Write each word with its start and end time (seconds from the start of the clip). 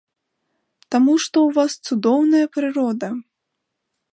Таму 0.95 1.13
што 1.25 1.37
ў 1.49 1.55
вас 1.57 1.71
цудоўная 1.91 2.43
прырода. 2.57 3.07